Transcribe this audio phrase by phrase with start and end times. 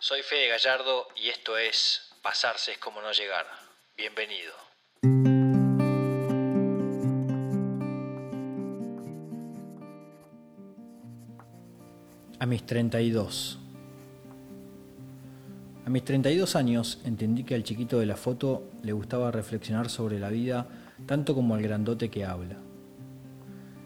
[0.00, 3.46] Soy Fede Gallardo y esto es Pasarse es como no llegar.
[3.96, 4.52] Bienvenido.
[12.38, 13.58] A mis 32.
[15.84, 20.20] A mis 32 años entendí que al chiquito de la foto le gustaba reflexionar sobre
[20.20, 20.68] la vida
[21.06, 22.54] tanto como al grandote que habla.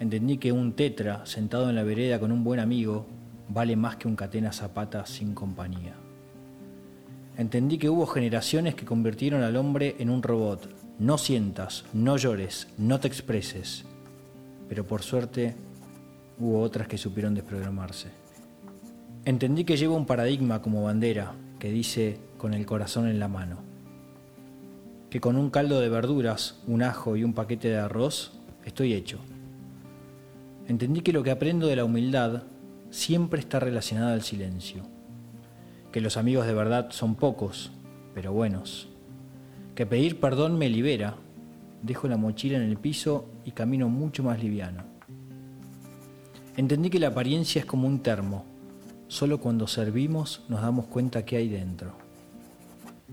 [0.00, 3.17] Entendí que un tetra sentado en la vereda con un buen amigo
[3.48, 5.94] vale más que un catena zapata sin compañía.
[7.36, 10.68] Entendí que hubo generaciones que convirtieron al hombre en un robot.
[10.98, 13.84] No sientas, no llores, no te expreses.
[14.68, 15.54] Pero por suerte
[16.38, 18.08] hubo otras que supieron desprogramarse.
[19.24, 23.58] Entendí que llevo un paradigma como bandera que dice con el corazón en la mano.
[25.10, 28.32] Que con un caldo de verduras, un ajo y un paquete de arroz
[28.64, 29.18] estoy hecho.
[30.66, 32.42] Entendí que lo que aprendo de la humildad
[32.90, 34.82] siempre está relacionado al silencio.
[35.92, 37.72] Que los amigos de verdad son pocos,
[38.14, 38.88] pero buenos.
[39.74, 41.16] Que pedir perdón me libera.
[41.82, 44.84] Dejo la mochila en el piso y camino mucho más liviano.
[46.56, 48.44] Entendí que la apariencia es como un termo.
[49.06, 51.92] Solo cuando servimos nos damos cuenta qué hay dentro.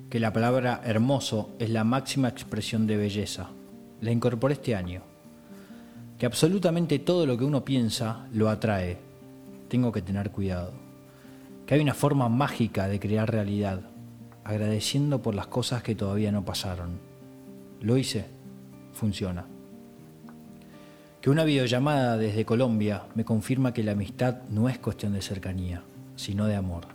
[0.10, 3.50] Que la palabra hermoso es la máxima expresión de belleza.
[4.02, 5.16] La incorporé este año
[6.18, 8.98] que absolutamente todo lo que uno piensa lo atrae.
[9.68, 10.74] Tengo que tener cuidado.
[11.66, 13.82] Que hay una forma mágica de crear realidad,
[14.44, 17.00] agradeciendo por las cosas que todavía no pasaron.
[17.82, 18.26] Lo hice,
[18.94, 19.46] funciona.
[21.22, 25.82] Que una videollamada desde Colombia me confirma que la amistad no es cuestión de cercanía,
[26.16, 26.86] sino de amor.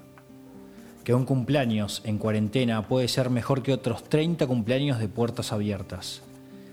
[1.02, 6.22] Que un cumpleaños en cuarentena puede ser mejor que otros 30 cumpleaños de puertas abiertas.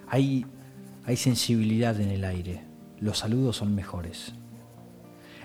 [0.08, 0.46] Hay
[1.08, 2.66] hay sensibilidad en el aire.
[3.00, 4.34] Los saludos son mejores.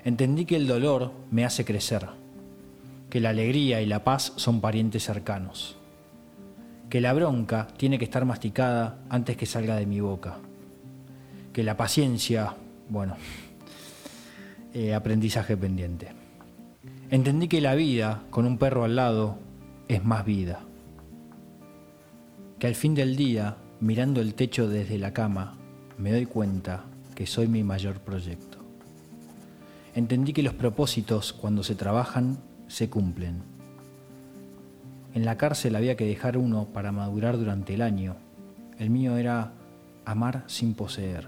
[0.05, 2.07] Entendí que el dolor me hace crecer,
[3.09, 5.77] que la alegría y la paz son parientes cercanos,
[6.89, 10.39] que la bronca tiene que estar masticada antes que salga de mi boca,
[11.53, 12.53] que la paciencia,
[12.89, 13.15] bueno,
[14.73, 16.09] eh, aprendizaje pendiente.
[17.09, 19.37] Entendí que la vida con un perro al lado
[19.87, 20.59] es más vida,
[22.59, 25.57] que al fin del día mirando el techo desde la cama,
[25.97, 28.52] me doy cuenta que soy mi mayor proyecto.
[29.95, 32.37] Entendí que los propósitos, cuando se trabajan,
[32.67, 33.43] se cumplen.
[35.13, 38.15] En la cárcel había que dejar uno para madurar durante el año.
[38.79, 39.53] El mío era
[40.05, 41.27] amar sin poseer.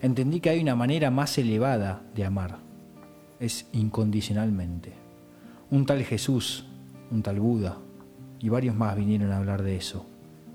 [0.00, 2.58] Entendí que hay una manera más elevada de amar.
[3.40, 4.94] Es incondicionalmente.
[5.70, 6.64] Un tal Jesús,
[7.10, 7.76] un tal Buda
[8.40, 10.06] y varios más vinieron a hablar de eso.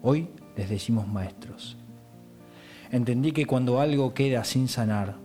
[0.01, 1.77] Hoy les decimos maestros.
[2.91, 5.22] Entendí que cuando algo queda sin sanar,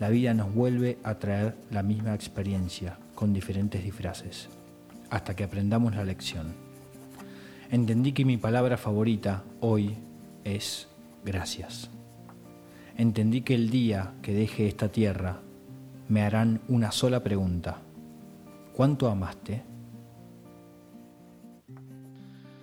[0.00, 4.48] la vida nos vuelve a traer la misma experiencia con diferentes disfraces,
[5.10, 6.54] hasta que aprendamos la lección.
[7.70, 9.96] Entendí que mi palabra favorita hoy
[10.44, 10.88] es
[11.24, 11.90] gracias.
[12.96, 15.40] Entendí que el día que deje esta tierra
[16.08, 17.78] me harán una sola pregunta.
[18.72, 19.62] ¿Cuánto amaste?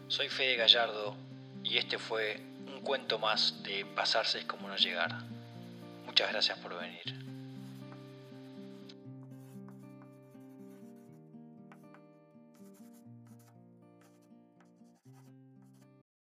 [0.07, 1.15] Soy Fede Gallardo
[1.63, 2.39] y este fue
[2.73, 5.11] un cuento más de pasarse es como no llegar.
[6.05, 7.24] Muchas gracias por venir.